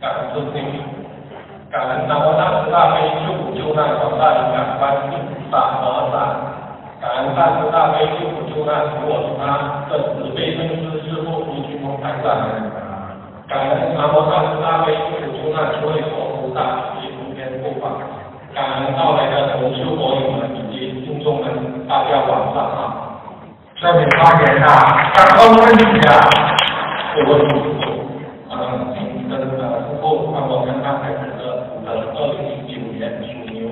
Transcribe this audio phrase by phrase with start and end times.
[0.00, 0.64] 感恩尊敬，
[1.70, 6.16] 感恩南无大慈大悲救苦救难广大灵感观世音菩萨摩诃萨，
[7.04, 12.32] 感恩大慈大悲救苦救难使我他的慈悲恩师师父卢军宏台长，
[13.46, 18.00] 感恩南无大慈大悲救苦救难诸位佛菩萨以及诸天护法，
[18.54, 23.20] 感恩到来的同修佛友们以及听众们，大家晚上好。
[23.76, 24.66] 这里发言呐，
[25.12, 26.08] 刚刚问题啊，
[27.16, 27.52] 有问题。
[28.52, 31.40] 嗯，请跟呃师傅帮我看看孩子的
[31.86, 33.70] 呃二零一九年属牛。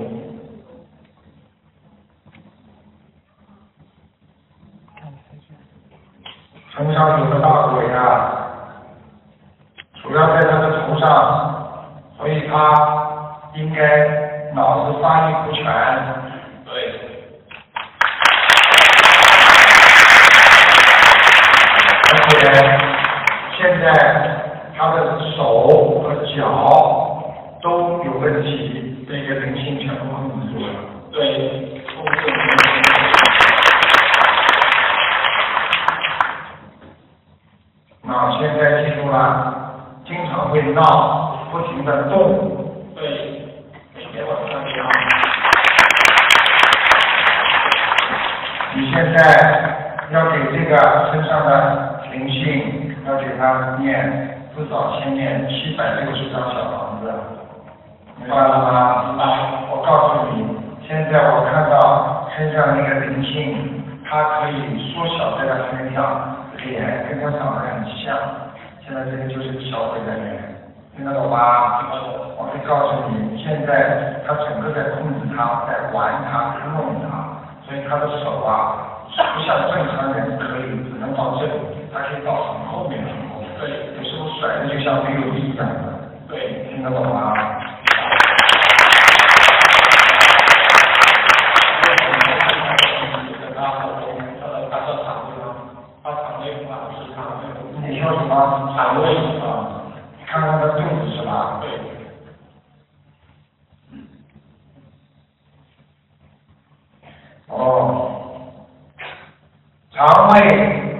[6.74, 7.98] 身上有个大鬼啊，
[10.00, 11.04] 主要在他的头上，
[12.18, 12.52] 所以他
[13.54, 15.64] 应该脑子发育不全。
[16.66, 16.74] 对。
[22.10, 22.34] 而且
[23.56, 23.86] 现在
[24.76, 24.96] 他的
[25.36, 25.40] 手
[26.02, 26.04] 和
[26.36, 26.36] 脚
[27.62, 30.68] 都有问题，这个灵性全部控制住了。
[31.12, 31.16] 对，
[31.94, 32.18] 控制
[38.02, 39.18] 那现在记住了，
[40.06, 40.80] 经常会闹，
[41.88, 42.14] 不停的动。
[42.94, 43.08] 对，
[43.94, 44.80] 每天晚上这样。
[48.74, 49.18] 你现在
[50.10, 50.76] 要给这个
[51.10, 57.10] 身上的灵性，要给他念至少先念七百六十张小房子，
[58.20, 59.04] 明白了吗？
[59.08, 59.24] 明白。
[59.70, 60.44] 我告诉你，
[60.86, 68.18] 现在我看到身上那个灵性，它可以缩小在他身上，脸跟他长得很像。
[68.84, 70.57] 现在这个就是小鬼的脸，
[70.98, 71.78] 听得懂吗？
[72.36, 83.48] 我可以告诉你，现在他整个在控制他，在玩他，在弄他，所以他的手啊，不像正常人可以只能到这里，他可以到很后面很后面。
[83.60, 86.10] 对，有时候甩的就像没有力一样的。
[86.26, 87.32] 对，听得懂吗？
[97.86, 98.74] 你说什么？
[98.76, 99.78] 肠胃啊？
[100.26, 101.58] 看看他肚子是吧？
[101.62, 101.70] 对。
[107.48, 108.10] 哦，
[109.94, 110.34] 肠胃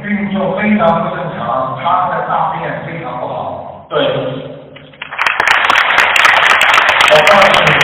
[0.03, 3.87] 运作非常不正常，他的大便非常不好。
[3.91, 3.97] 对。
[7.11, 7.77] 我告诉你，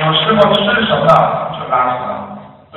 [0.00, 1.06] 有时候吃什么
[1.52, 2.08] 就拉什么。
[2.72, 2.76] 对。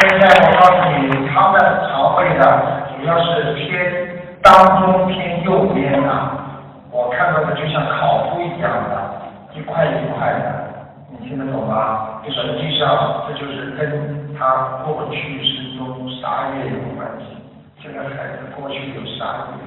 [0.00, 2.42] 现在我告诉你，他的肠胃呢，
[2.88, 3.62] 主要是偏
[4.42, 6.32] 当中偏右边啊，
[6.90, 8.92] 我看到的就像烤麸一样的，
[9.54, 10.53] 一块一块的？
[12.74, 17.26] 实际上，这就是跟他过去世中杀业有关系。
[17.80, 19.62] 这个孩子过去有杀业，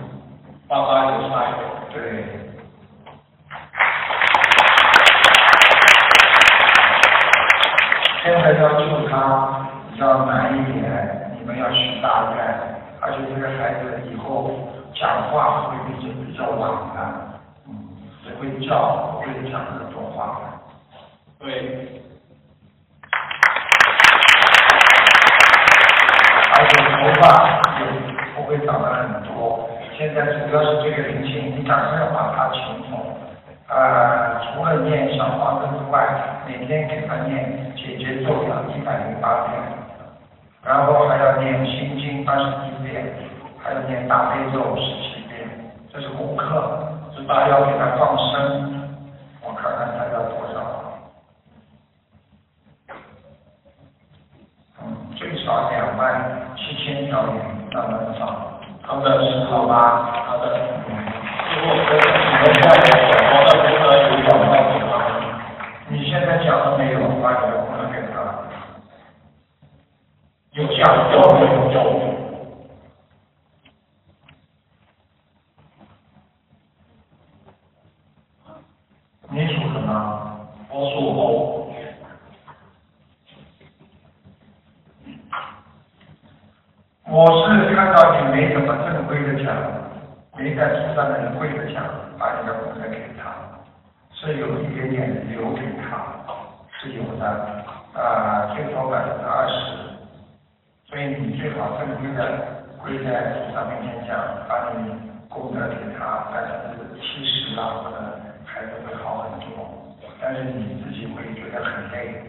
[0.68, 1.56] 爸爸有杀业。
[1.94, 2.26] 对。
[8.24, 9.64] 现在要救他。
[9.98, 12.38] 要难一点，你们要许大愿，
[13.02, 14.52] 而且这个孩子以后
[14.94, 17.00] 讲话会比较比较晚的，
[17.68, 17.74] 嗯，
[18.24, 20.38] 只会叫，不会讲很多话。
[21.40, 22.04] 对。
[26.54, 27.26] 而且头发
[27.80, 27.82] 也
[28.36, 32.98] 不会长得很多，现在主要是这个灵性，你赶快把它请走。
[33.70, 39.54] 呃，除了念小黄灯之外，每天给他念解决咒要一百零八遍。
[40.64, 43.14] 然后还要念心经二十一遍，
[43.64, 45.48] 还要念大悲咒十七遍，
[45.94, 46.84] 这是功课。
[47.16, 47.48] 是吧？
[47.48, 48.90] 要给他放生，
[49.44, 50.56] 我看看他要多少。
[54.82, 57.40] 嗯，最少两万七千条鱼，
[57.72, 58.54] 那么少。
[58.84, 59.20] 好的，
[59.50, 60.24] 好吧。
[60.28, 60.56] 好的。
[60.56, 62.68] 师傅，你们现在
[63.34, 64.94] 我的功德有两万几吗？
[65.90, 67.00] 你现在讲了没有？
[67.22, 68.16] 把你的功德给他。
[70.52, 70.80] 有讲
[71.12, 72.00] 究没有教育？
[79.30, 79.92] 你属什么？
[80.70, 81.68] 我属猴。
[87.10, 89.56] 我是看到你没怎么正规的讲，
[90.36, 91.84] 没在菩萨那里跪着讲，
[92.18, 93.32] 把你的功德给他，
[94.12, 95.98] 是有一点点留给他，
[97.18, 97.26] 是有的，
[98.00, 99.90] 啊，最多百分之二十。
[100.86, 102.22] 所以你最好正规的
[102.78, 104.16] 跪在菩萨面前讲，
[104.48, 104.94] 把你
[105.28, 107.98] 功德给他百分之七十啦，或者
[108.46, 109.66] 孩子会好很多。
[110.22, 112.22] 但是你自己会觉得很累，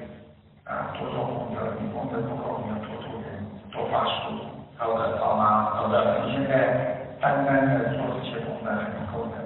[0.64, 4.34] 啊，多做功德，你功德不够，你要多做人，多发书，
[4.76, 5.70] 好的，好吗？
[5.76, 6.20] 好的。
[6.24, 9.36] 你现在单单的做这些功德还不够的，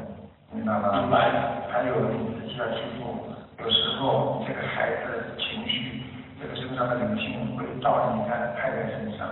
[0.53, 1.00] 明白吗？
[1.03, 1.31] 明白。
[1.71, 3.05] 还有你自己要记住，
[3.62, 6.03] 有时候这个孩子情绪，
[6.41, 9.26] 这个身上的灵性会到你的太太身上，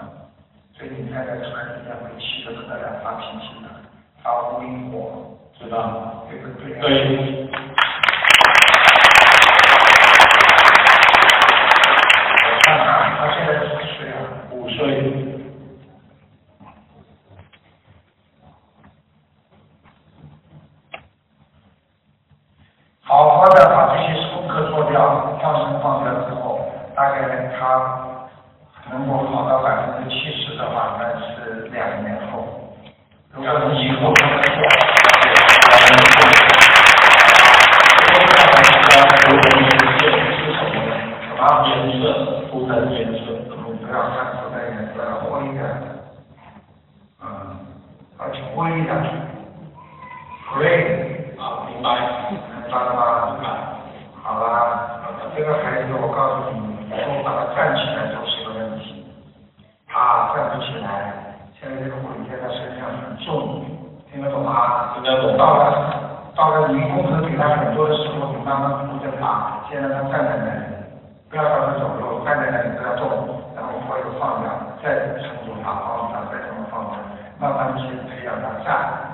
[0.73, 3.69] 所以你太太突然之间会气得跟大家，发脾气的，
[4.23, 5.95] 发无名火，知道吗？
[6.29, 6.75] 对不对？
[6.81, 7.49] 对。
[12.43, 14.15] 我看看，他现在几岁啊？
[14.51, 14.79] 五岁。
[23.03, 26.61] 好好的把这些功课做掉，放生放掉之后，
[26.95, 27.61] 大概他
[28.93, 32.47] 能够好到百分之七十的话，那是两年后。
[33.33, 34.51] 如果你以后这么做，
[35.67, 36.23] 两年后，
[41.27, 41.69] 什么颜
[42.01, 42.03] 色？
[42.49, 43.27] 图腾颜色？
[43.67, 45.29] 你不要看图腾颜色，灰
[45.59, 45.59] 的，
[47.23, 47.27] 嗯，
[48.19, 48.91] 而且灰的
[50.55, 50.71] ，gray。
[51.41, 51.89] 啊，明白。
[52.31, 53.03] 明白了吗？
[54.23, 54.47] 好吧，
[55.35, 59.11] 这个孩子，我告诉你，以后把他站起来都是个问题。
[59.89, 61.11] 他站不起来，
[61.59, 63.67] 现在这个鬼在他身上很重，
[64.13, 64.95] 听得懂吗？
[64.95, 65.35] 听得懂。
[65.37, 65.67] 到了，
[66.37, 70.63] 到了你功德给他很多的时候，你慢慢扶着他，先让他站在那里，
[71.29, 77.03] 不要让他走路，站在那里不要动，然后或者放掉，再撑住他，放他，再这么放掉，
[77.41, 79.11] 慢慢去培养他站。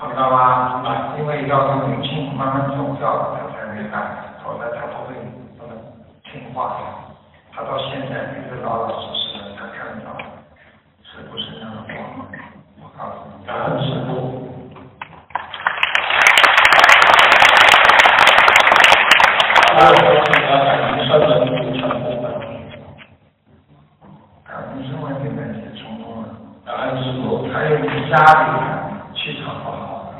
[0.00, 0.80] 知道吗？
[1.18, 5.12] 因为要让灵性慢慢种掉，他才会干，否则他不会
[5.58, 5.76] 不能
[6.24, 6.80] 听话的。
[7.54, 10.08] 他到现在一直老老实实的，他看到
[11.02, 11.98] 是不是那么光？
[12.80, 14.08] 我告诉你，感恩师父。
[19.76, 22.26] 那我们要感恩圣人组成功的。
[24.70, 26.28] 感恩圣人根本是成功了。
[26.64, 28.46] 感恩师父，还有你家里
[29.16, 30.14] 气场不好。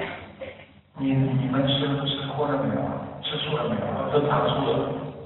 [0.99, 2.83] 你你们吃吃过了没有？
[3.23, 4.11] 吃素了没有？
[4.11, 4.73] 正常素了。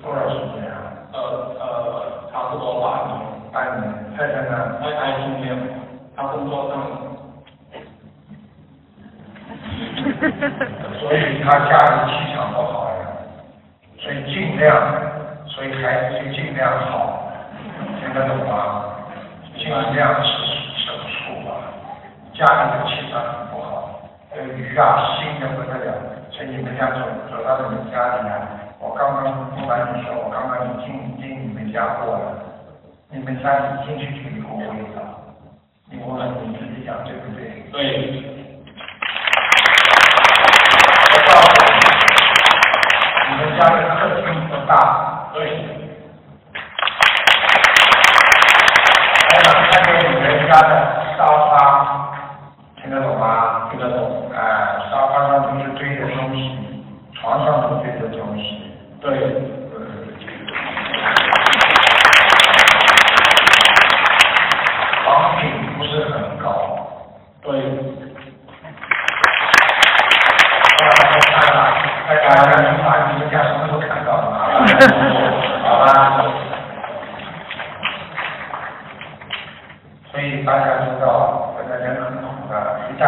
[0.02, 0.76] 多少时间啊？
[1.14, 1.18] 呃
[1.58, 3.16] 呃，差不多半年。
[3.50, 3.88] 半年。
[4.14, 4.78] 太太呢？
[4.82, 5.56] 太太今天，
[6.14, 6.76] 他工作上。
[11.00, 13.08] 所以他家里气场不好呀，
[13.98, 14.68] 所以尽量，
[15.46, 17.32] 所以孩子就尽量好，
[18.00, 18.83] 听得懂吗？
[19.64, 20.28] 尽量吃
[20.76, 21.56] 吃素吧，
[22.34, 24.04] 家里的气场很不好。
[24.30, 25.88] 这个鱼啊，腥的不得了，
[26.30, 27.00] 所以你们家走
[27.30, 28.44] 走到你们家里来，
[28.78, 29.24] 我刚刚
[29.56, 32.44] 不瞒你说，我刚刚已经进你们家过了，
[33.08, 35.00] 你们家一进去就有味道，
[35.90, 37.64] 你问问你自己讲对不对？
[37.72, 37.80] 对。
[41.08, 41.80] 我告诉你，
[43.30, 45.32] 你们家的客厅不大。
[45.32, 45.72] 对。
[49.26, 50.70] 还想看见你们家的
[51.16, 51.58] 沙发，
[52.76, 53.68] 听得懂吗？
[53.70, 54.30] 听得懂。
[54.32, 54.38] 哎，
[54.90, 56.38] 沙发上都是堆的东西，
[57.14, 58.70] 床上都堆的东西。
[59.00, 59.10] 对。
[65.04, 65.42] 房顶
[65.76, 66.46] 不是很高。
[67.42, 67.50] 对。
[72.06, 74.24] 大家让你把你们家什么都看到了，
[75.62, 75.86] 好吧？
[80.10, 82.54] 所以大家知道，这个人很苦的，
[82.88, 83.02] 一旦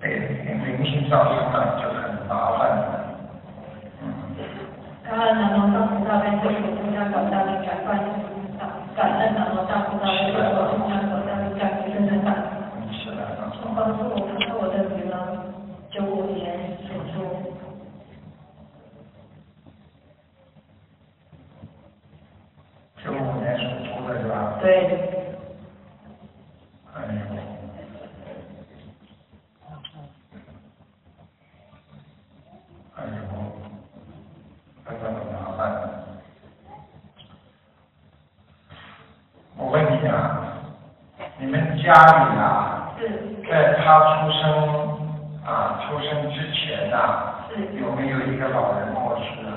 [0.00, 2.82] 被灵性造成了，就很麻烦的。
[4.02, 4.04] 嗯。
[5.04, 8.60] 感恩南无大慈大悲救苦救难广大灵感观世音菩萨，
[8.96, 12.28] 感恩南无大慈大悲救苦救难广大灵感观世音菩萨。
[12.92, 13.20] 是的。
[13.52, 15.14] 请帮助看看我的女儿，
[15.90, 17.14] 九五年属猪。
[23.02, 24.34] 九五年属猪的是吧？
[24.60, 24.66] 对。
[26.94, 27.14] 哎呦。
[32.96, 33.08] 哎呦，
[34.84, 35.60] 这个很麻烦。
[39.56, 40.14] 我问你啊，
[41.38, 42.92] 你们家里啊，
[43.48, 43.84] 在他
[44.20, 44.42] 出生
[45.44, 47.34] 啊出生之前呐，
[47.80, 49.50] 有没有一个老人过世啊？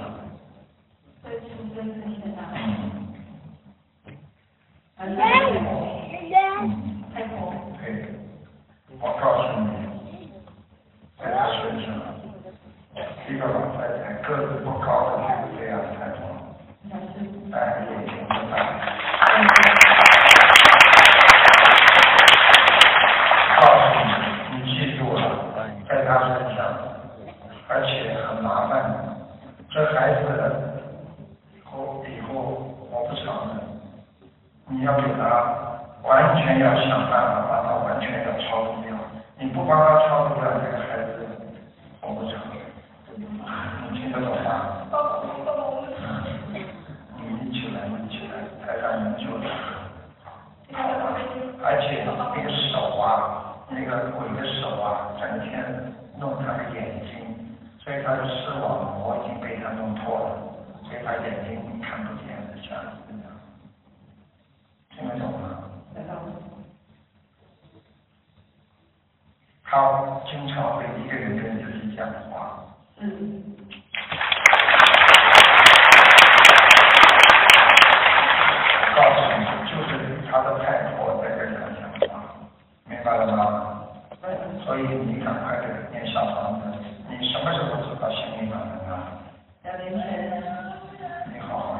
[1.24, 2.40] 在出生之前啊。
[2.54, 2.60] 嗯。
[5.00, 6.64] 嗯。
[7.14, 7.54] 太婆。
[7.82, 7.84] 对，
[9.00, 9.68] 我告诉你，
[11.18, 11.88] 在他身上，
[13.28, 16.20] 一个老太太个子不高的就是这样的太婆，
[17.54, 17.58] 哎，
[17.90, 18.54] 眼睛不大。
[23.60, 24.10] 告诉你，
[24.56, 25.22] 你记住了，
[25.88, 26.60] 在他身上，
[27.68, 27.88] 而且
[28.26, 28.74] 很麻烦。
[29.70, 30.24] 这孩子
[31.64, 32.28] 后以后
[32.90, 33.50] 活不长的，
[39.50, 39.56] 你。
[39.56, 41.28] 不帮他超度了，这个孩子
[42.02, 42.40] 活不长。
[43.18, 44.48] 你听得懂吗？
[47.18, 48.34] 你一起来，你起来，
[48.66, 49.50] 台上人救他。
[51.62, 55.52] 而且那个手啊，那个鬼的手啊，整天
[56.18, 57.12] 弄他的眼睛，
[57.80, 60.30] 所以他的视网膜已经被他弄破了，
[60.84, 63.26] 所以他眼睛看不见了，这样子的。
[64.96, 65.46] 听得懂吗？
[69.72, 69.78] 他
[70.26, 72.66] 经常会一个人跟自己讲话。
[73.02, 73.08] 嗯。
[78.96, 79.90] 告诉你，就是
[80.30, 82.12] 他的太婆在跟他讲话，
[82.86, 83.40] 明白了吗？
[84.66, 86.68] 所以你赶快给他念小房子。
[87.08, 89.16] 你什么时候知道心灵法门啊？
[89.64, 90.44] 两年前。
[91.34, 91.80] 你好好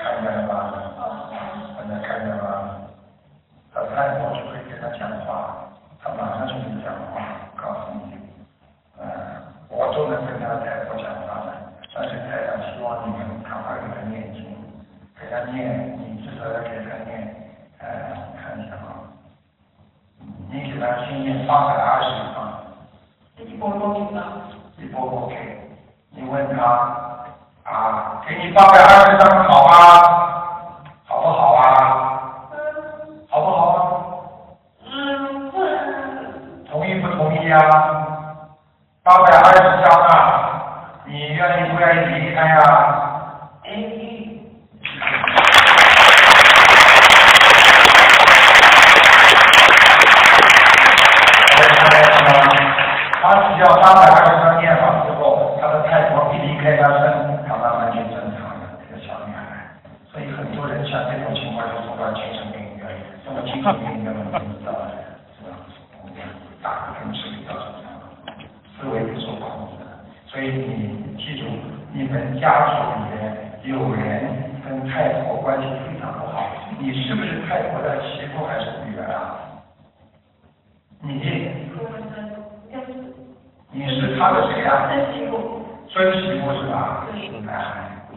[0.00, 0.54] 看见了吧？
[1.76, 2.46] 现在看见了吧？
[3.74, 5.66] 他太婆就会跟他讲话，
[6.02, 7.20] 他马上就会讲话，
[7.56, 8.14] 告诉你。
[8.98, 9.04] 嗯，
[9.68, 11.52] 我都能跟他太婆讲话的，
[11.94, 14.46] 但是太阳希望你们赶快给他念经，
[15.20, 17.36] 给他念，你至少要给他念，
[17.80, 17.84] 呃，
[18.40, 19.04] 看一下啊，
[20.50, 22.36] 你给他先念八百二十章。
[23.44, 24.22] 一波波给吗？
[24.78, 25.36] 一波波给，
[26.10, 26.64] 你问他
[27.64, 29.72] 啊，给你八百二十张好吗？
[31.04, 31.62] 好不好啊？
[33.28, 33.76] 好不好啊？
[34.86, 35.56] 嗯，不。
[36.70, 37.58] 同意不同意啊？
[39.06, 40.10] 八百二十箱呢，
[41.04, 42.58] 你愿意不愿意离开啊？
[43.62, 44.42] 愿意。
[53.22, 59.38] 他只要八百二十张念完之后，他的太婆一离开他身，他慢慢就正常了，这个小女孩。
[60.10, 62.90] 所以很多人像这种情况就送到精神病院，
[63.24, 64.90] 送到精神病院我们知道的，
[65.38, 65.54] 是吧？
[66.60, 67.86] 打个喷嚏比较正常，
[68.78, 69.82] 思维不受控制。
[70.30, 71.50] 所以你记住，
[71.92, 76.46] 你们家族里面有人跟太婆关系非常不好，
[76.78, 79.42] 你是不是太婆的媳妇还是女儿啊？
[81.02, 81.66] 你。
[83.72, 84.88] 你是他的谁呀？
[84.88, 85.62] 孙媳妇。
[85.88, 87.06] 孙媳妇是吧？
[87.12, 87.28] 对。
[87.48, 87.54] 啊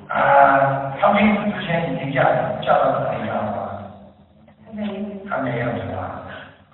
[0.09, 2.23] 啊，他名字之前已经嫁
[2.61, 3.57] 嫁到哪里了吗？
[4.65, 4.81] 还没。
[5.29, 6.21] 还没有是吧？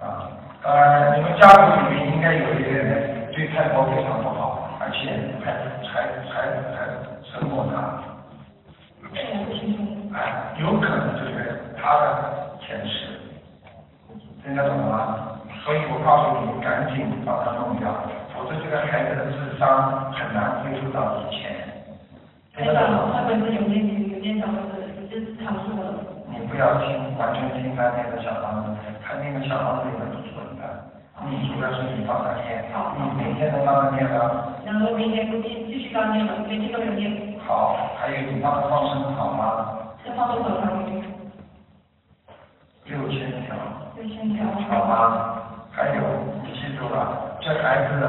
[0.01, 0.29] 啊，
[0.63, 5.11] 呃，你们家族里面应该有一个人对太婆非常不好，而且
[5.43, 5.51] 还
[5.83, 6.33] 还还
[6.71, 6.87] 还
[7.23, 7.99] 折磨他。
[9.13, 10.15] 这个不清楚。
[10.15, 13.19] 哎，有可能就是他的前世，
[14.43, 15.17] 听得懂吗？
[15.65, 17.89] 所以我告诉你，赶紧把他弄掉，
[18.45, 21.49] 否则这个孩子的智商很难恢复到以前。
[22.53, 23.81] 台长，他本身有念
[24.13, 25.97] 有念小房子，就是常说的。
[26.29, 28.69] 你不要听，完全听他那个小房子，
[29.01, 30.61] 他那个小房子里面不准的。
[31.25, 32.69] 你主要是你帮他念，
[33.01, 34.53] 你每天都帮他念了。
[34.63, 37.33] 然后明天不继继续帮念了，每天都有念。
[37.47, 39.73] 好，还有你帮他放生好吗？
[40.05, 40.69] 要放多少条？
[42.85, 43.55] 六千条。
[43.97, 44.45] 六千条。
[44.69, 45.41] 好吗？
[45.71, 46.03] 还有，
[46.45, 47.99] 你记住了，这孩子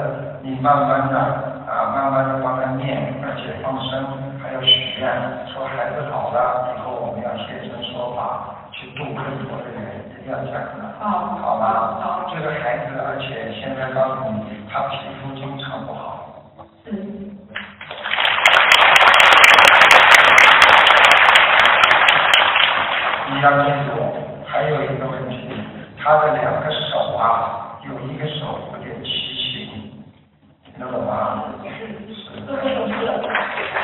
[0.47, 1.19] 你慢慢的
[1.67, 3.99] 啊，慢慢的帮他念，而且放生，
[4.39, 5.11] 还有许愿，
[5.51, 11.99] 说孩子好了以后，我们要现身说法，去度更多的人，一定要讲的，好，好吗？
[11.99, 12.31] 好。
[12.31, 16.31] 这个孩子，而且现在告诉你，他皮肤经常不好。
[16.87, 16.95] 嗯。
[23.35, 23.99] 你要记住，
[24.47, 25.51] 还有一个问题，
[25.99, 29.67] 他的两个手啊，有一个手有点畸形，
[30.65, 31.43] 听得懂吗？
[32.47, 33.11] 做过手术了。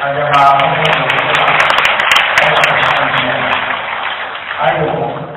[0.02, 0.30] 看见吗？
[0.58, 3.38] 做过手术了，
[4.58, 4.82] 还有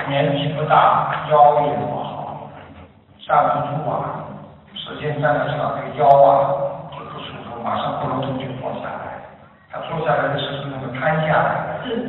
[0.07, 2.49] 年纪不大，腰也不好，
[3.27, 4.25] 站不住啊，
[4.73, 6.49] 时间站得长，这个腰啊
[6.97, 9.21] 就不舒服，马上不能动就坐下来，
[9.71, 11.77] 他坐下来的时候那个瘫下来。
[11.83, 12.01] 是是。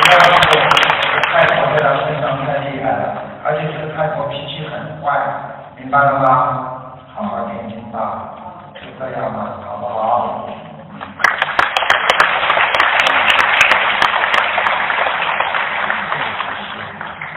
[0.00, 0.32] 不要说
[1.28, 4.72] 太婆在他身上太厉害了，而且这个太婆脾气很
[5.04, 5.20] 坏，
[5.76, 6.24] 明白了吗？
[7.14, 8.32] 好好念经吧，
[8.74, 10.48] 就这样吧，好不好？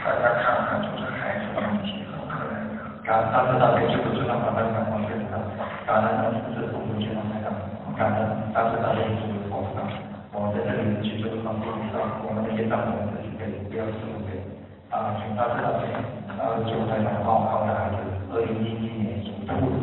[0.04, 2.80] 大家看看，就是孩子问题很可怜的。
[3.04, 7.52] 感恩大慈大悲救苦救难广大灵感观世音菩萨，感恩南无智慧普贤王台长，
[8.04, 9.80] 感恩大慈大悲救苦菩萨。
[10.36, 14.44] 我在这里祈求方菩萨，我们的业障我们自己背，不要自己背。
[14.92, 15.88] 啊，请大慈大悲，
[16.36, 17.96] 呃，救台长帮我看我的孩子，
[18.28, 19.80] 二零一一年属兔的。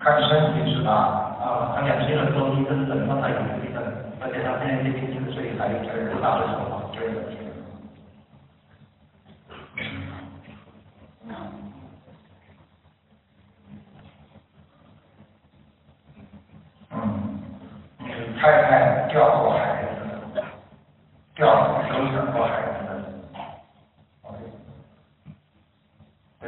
[0.00, 0.90] 看身体是吧？
[1.38, 3.78] 啊，他两岁了，中医生诊断他有癌症，
[4.18, 7.38] 而且他现在接近四岁，还有这个大的手啊，对的。
[18.40, 19.86] 太太掉过孩子，
[21.34, 21.42] 掉
[21.90, 22.90] 流产过孩子的。
[24.22, 24.38] OK，
[26.40, 26.42] 对，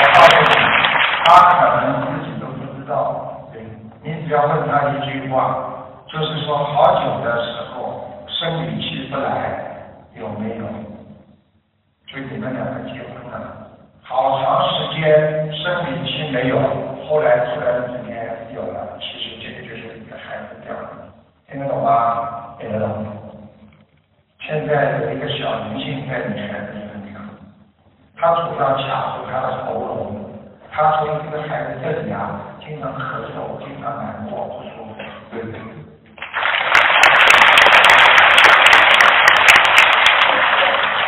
[0.00, 0.50] 我告诉你，
[1.24, 2.92] 他可能自己都不知道。
[4.02, 5.36] 你只要问他一句话，
[6.08, 9.28] 就是说好久的时候生理期不来，
[10.14, 10.64] 有没有？
[12.06, 13.68] 就你们两个结婚了，
[14.02, 16.58] 好长时间生理期没有，
[17.08, 18.14] 后来突然之间
[18.54, 20.88] 有了，其实这个就是你的孩子掉了，
[21.50, 22.56] 听得懂吗？
[22.58, 23.04] 听得懂。
[24.40, 27.22] 现在有一个小灵性在你孩子身上，
[28.16, 30.30] 他主要卡住他的喉咙，
[30.70, 34.94] 他说这个孩子这里啊，经常咳嗽，经常难过不舒服，
[35.30, 35.60] 对不对？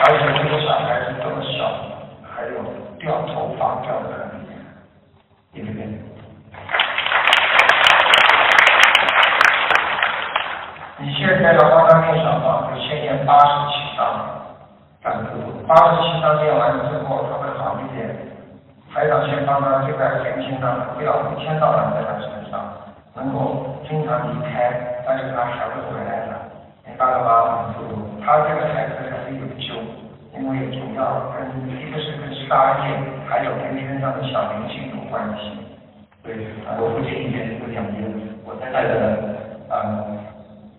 [0.07, 1.65] 而且这个小孩子这么小，
[2.23, 2.55] 还有
[2.99, 4.63] 掉头发掉的很厉害，
[5.55, 5.79] 对不对？
[10.99, 14.05] 你现在要帮他念小房子，先念八十七章，
[15.03, 15.31] 感觉
[15.75, 18.07] 八十七章念完之后，他会好一点。
[18.95, 22.63] 还要先帮他这个年轻的不要一天到晚在他身上，
[23.17, 24.71] 能够经常离开，
[25.05, 26.39] 但是他还会回来的，
[26.87, 27.75] 明白了吗？
[28.25, 29.75] 他这个孩子还是有救，
[30.39, 32.95] 因为主要跟一个是跟杀业，
[33.29, 35.59] 还有跟天上的小灵性有关系。
[36.23, 38.07] 对，我父亲以前是讲究，
[38.47, 38.95] 我太太的
[39.71, 39.75] 呃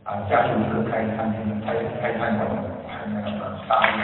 [0.06, 3.28] 啊家族是开餐厅的，开开餐馆的，还有那个
[3.68, 4.00] 杀业。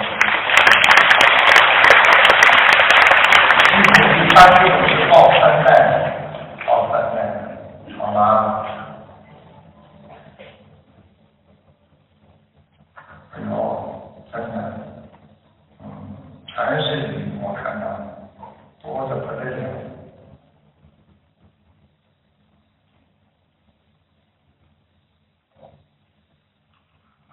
[3.72, 5.70] 一般就是报三代，
[6.66, 7.18] 报三代，
[7.98, 8.66] 好吗？
[13.34, 13.52] 哎呦，
[14.32, 14.56] 真的，
[15.82, 15.84] 嗯，
[16.48, 17.86] 全是你，我看到
[18.82, 19.58] 多的不得了。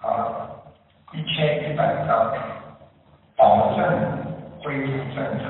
[0.00, 0.18] 好了，
[1.12, 2.32] 一千一百张，
[3.36, 3.78] 保证
[4.64, 5.48] 恢复正常。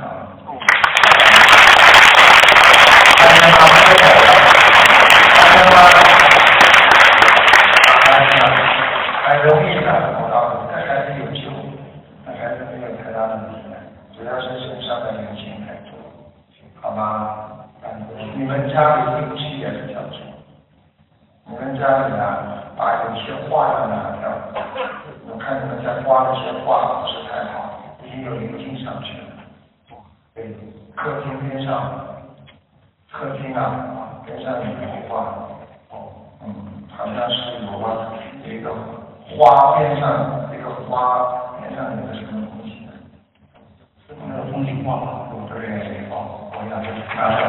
[3.18, 3.57] 看见吗？
[3.68, 5.77] 看见吗？
[8.05, 8.51] 看见吗？
[9.27, 9.87] 很容易的，
[10.18, 11.42] 我告诉你，这孩子有救，
[12.25, 13.73] 这孩子没有太大问题的，
[14.16, 15.92] 主要是身上的灵性太多，
[16.81, 17.03] 好吗？
[18.35, 18.47] 你
[19.09, 20.21] 们家里运气也是较重，
[21.47, 22.44] 你们家里啊，
[22.77, 24.29] 把有些画要拿掉，
[25.27, 27.57] 我看你们家挂那些画不是太好，
[28.05, 29.25] 已经有灵性上去了，
[30.35, 30.55] 对，
[30.94, 32.05] 客厅边上。
[33.11, 35.14] 客厅啊，边上有幅画，
[35.90, 36.12] 哦，
[36.44, 36.55] 嗯，
[36.94, 38.12] 好像是有啊，
[38.44, 38.71] 有一个
[39.25, 41.25] 花边上，一个花
[41.59, 42.87] 边上有个什么东西？
[44.07, 45.07] 是那个风景画吧？
[45.49, 45.57] 对，
[46.11, 47.40] 哦，我想是拿下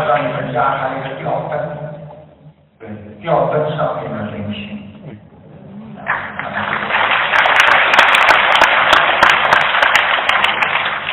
[0.00, 1.52] 我看到你们家还有一个吊灯，
[2.78, 2.88] 对，
[3.20, 4.78] 吊灯上面的灵性。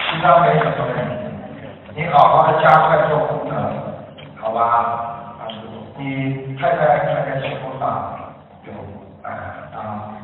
[0.10, 1.12] 其他没什么问题，
[1.96, 3.54] 你好好的加快做功德，
[4.42, 4.58] 好吧？
[5.98, 7.86] 你太太还在吃苦吗？
[8.64, 8.72] 有，
[9.24, 9.30] 哎
[9.76, 10.16] 啊，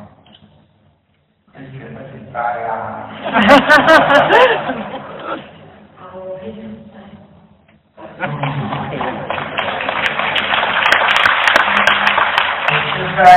[1.54, 2.66] 你觉得挺大呀？
[5.96, 6.96] 好，我非常在。
[13.12, 13.28] 你吃斋，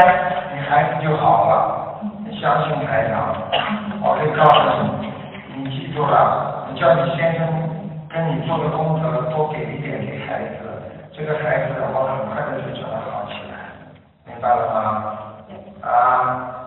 [0.55, 3.35] 你孩子就好了，你相信台长，
[4.01, 5.11] 我会告诉你。
[5.53, 7.45] 你记住了，你叫你先生
[8.07, 10.63] 跟你做的功德多给一点给孩子，
[11.11, 13.75] 这个孩子我很快的就叫他好起来，
[14.25, 14.79] 明白了吗？
[15.83, 15.91] 啊，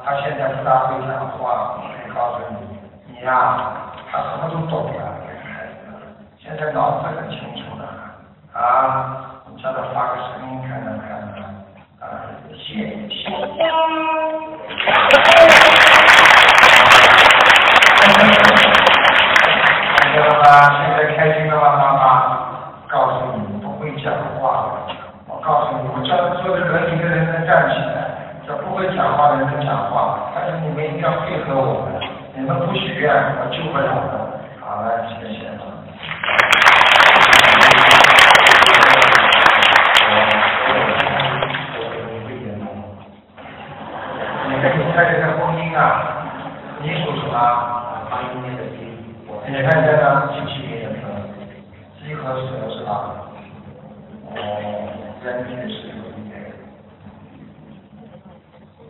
[0.04, 2.60] 他现在不大会讲话，我可以告诉你，
[3.08, 3.32] 你呀、
[4.12, 5.80] 他什么都懂了，这个孩子，
[6.36, 7.88] 现在脑子很清楚的，
[8.52, 11.40] 啊，你叫他发个声音看看看看，
[12.00, 12.04] 啊，
[12.56, 13.28] 谢谢。
[19.96, 20.44] 看见了吗？
[20.78, 22.04] 现在开心了吗，妈妈？
[22.88, 24.78] 告诉你，不会讲话。
[25.26, 27.96] 我告诉你，我叫坐在轮椅的人能站起来，
[28.46, 30.30] 这不会讲话的人能讲话。
[30.34, 32.00] 但是你们一定要配合我们，
[32.34, 34.40] 你们不许愿，我救不了的。
[34.60, 35.48] 好了，谢谢。
[44.50, 46.02] 你跟你太太的婚姻啊，
[46.80, 47.34] 你属什么？
[48.10, 48.76] 八一年的鸡，
[49.28, 51.04] 我你看见了，七七年的蛇，
[52.00, 52.90] 鸡和蛇是吧？
[54.36, 54.38] 哦，
[55.24, 56.32] 人也是有一点。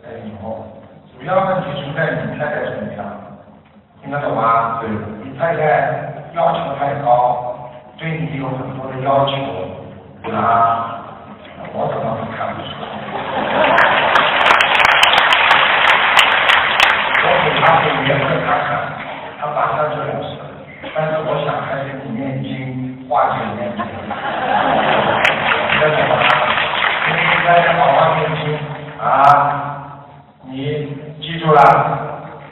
[0.01, 0.67] 在以后，
[1.11, 2.99] 主要问题出在你太太身上，
[4.01, 4.79] 听得懂吗？
[4.81, 4.89] 对
[5.23, 5.61] 你太太
[6.33, 9.33] 要求太高，对你有很多的要求
[10.31, 11.03] 啊，
[11.73, 12.87] 我怎么会看不出来？
[17.21, 18.69] 我给他的颜色看看，
[19.39, 20.29] 他马上就有事。
[20.95, 23.83] 但是我想还是念经化解念经，
[25.79, 26.13] 知道吗？
[27.07, 28.43] 你应该好好念经
[28.99, 29.07] 啊！
[30.43, 30.51] 你
[31.21, 31.61] 记住了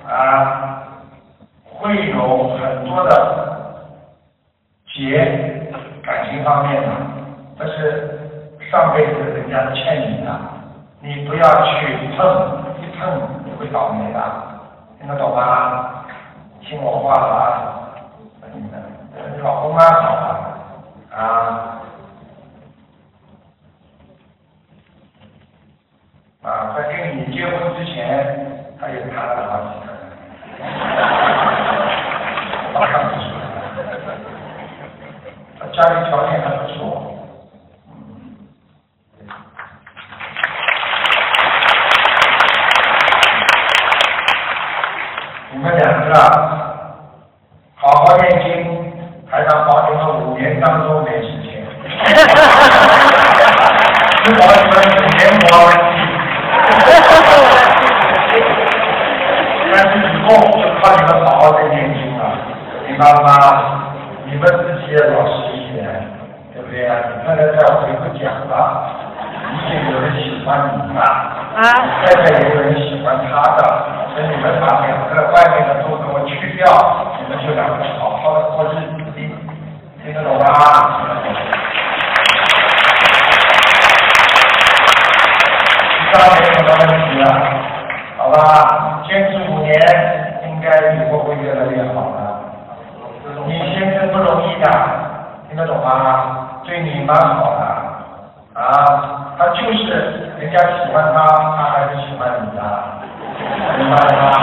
[0.07, 0.83] 啊！
[1.65, 3.09] 会有很多的
[4.93, 5.17] 结，
[6.03, 6.87] 感情方面的，
[7.59, 7.77] 这是
[8.71, 10.29] 上辈子人家欠你的，
[11.01, 12.25] 你不要去碰，
[12.81, 14.19] 一碰你会倒霉的，
[14.99, 16.05] 听得懂吗？
[16.61, 17.43] 听我话了啊！
[19.35, 20.13] 你老公蛮好
[21.11, 21.19] 啊
[26.43, 28.01] 啊，在跟你结婚之前，
[28.81, 30.01] 他也谈了好几个人，
[32.73, 33.45] 我看不出来，
[35.59, 36.75] 他家里条件还不错。
[45.51, 46.11] 你们两个
[47.75, 48.49] 好好念经，
[49.29, 51.63] 还能保你们五年当中没事情，
[54.23, 55.85] 只保你们五年不问题。
[59.69, 60.01] 但是以
[60.87, 62.31] 后就靠你们好好的念经啊，
[62.87, 63.29] 明白了吗？
[64.25, 65.83] 你们自己也老实一点，
[66.53, 66.95] 对不对啊？
[67.11, 68.51] 你看看在回不讲了，
[69.51, 71.61] 一定有人喜欢你的，啊，
[72.05, 73.59] 再再有人喜欢他的，
[74.13, 76.65] 所以你们把两个外面的都给我去掉，
[77.19, 79.03] 你们就两个好好的过日子，
[80.03, 80.45] 听得懂吗？
[85.99, 87.25] 其他没什么问题了，
[88.17, 89.03] 好吧？
[89.07, 89.71] 坚持五年，
[90.57, 92.17] 应该以后会越来越好的。
[93.45, 94.65] 你先生不容易的，
[95.47, 96.49] 听得懂吗？
[96.65, 102.61] 对你蛮好的，啊，他就是人家喜欢他，他还是喜欢你的，
[103.77, 104.33] 明白了吗？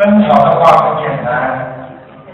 [0.00, 1.30] 争吵的话很简单，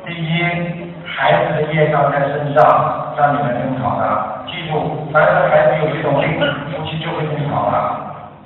[0.06, 4.02] 第一，孩子的业障在身上，让你们争吵的。
[4.46, 6.40] 记住，凡是孩子有这种病，
[6.72, 8.03] 夫妻就会争吵了，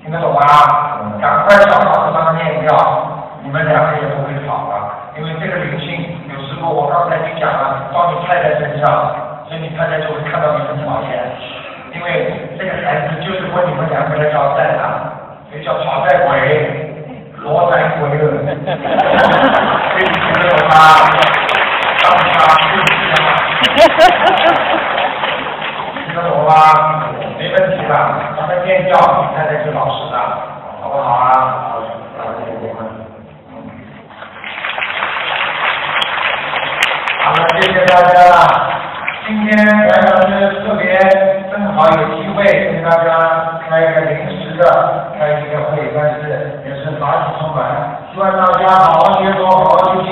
[0.09, 0.41] 听得懂吗？
[1.21, 2.73] 赶快找老师帮他念掉，
[3.45, 5.13] 你们两个也不会吵了。
[5.19, 9.13] 因为这个灵性，有时候我刚才就讲了，到你太太身上，
[9.47, 11.13] 所以你太太就会看到你很讨厌。
[11.93, 14.81] 因为这个孩子就是为你们两个人要债的，
[15.51, 16.33] 所以叫讨债鬼。
[17.45, 18.49] 罗山鬼了，你
[20.09, 20.73] 听得懂吗？
[22.01, 22.81] 让他对
[23.13, 23.29] 他，
[26.09, 26.51] 听得懂吗？
[27.37, 27.93] 没问题的，
[28.35, 30.17] 咱们见教，你太太是老师的，
[30.81, 31.33] 好不好啊？
[31.69, 31.77] 好，
[37.25, 38.35] 好了，谢谢大家了。
[39.27, 40.97] 今天白老师特别
[41.53, 42.43] 正好有机会
[42.73, 47.61] 跟大家开一个临时的开一个会，但是也是法喜充满，
[48.15, 50.11] 希望大家好好学佛，好好修心。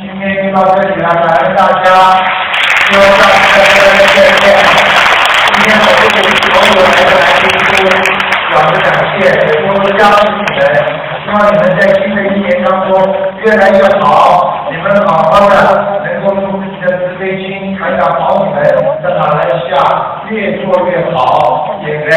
[0.00, 1.90] 今天就到这里了，感恩大家，
[2.88, 3.43] 希望下次再见面。
[5.64, 7.88] 今天我对所有来的来宾都
[8.52, 10.60] 表示感谢，也多多加持你们。
[11.24, 12.92] 希望你们在新的一年当中
[13.40, 15.56] 越来越好，你们好好的
[16.04, 18.60] 能够用自己的慈悲心，台长保你们
[19.02, 19.80] 在马来西亚
[20.28, 21.80] 越做越好。
[21.80, 22.12] 演人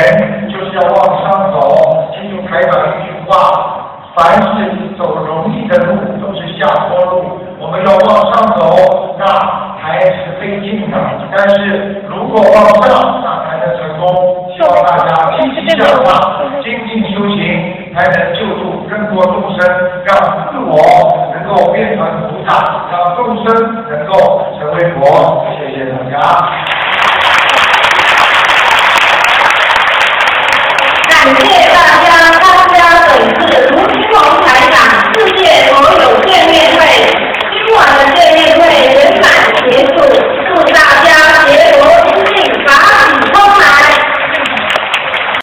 [0.51, 3.31] 就是要往上走，记住台长一句话：
[4.13, 4.75] 凡事